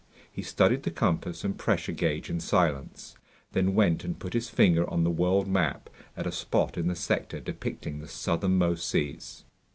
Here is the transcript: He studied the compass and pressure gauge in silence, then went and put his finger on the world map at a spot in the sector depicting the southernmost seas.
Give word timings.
He 0.31 0.41
studied 0.41 0.81
the 0.81 0.89
compass 0.89 1.43
and 1.43 1.55
pressure 1.55 1.91
gauge 1.91 2.27
in 2.31 2.39
silence, 2.39 3.15
then 3.51 3.75
went 3.75 4.03
and 4.03 4.17
put 4.17 4.33
his 4.33 4.49
finger 4.49 4.89
on 4.89 5.03
the 5.03 5.11
world 5.11 5.47
map 5.47 5.91
at 6.17 6.25
a 6.25 6.31
spot 6.31 6.75
in 6.75 6.87
the 6.87 6.95
sector 6.95 7.39
depicting 7.39 7.99
the 7.99 8.07
southernmost 8.07 8.89
seas. 8.89 9.45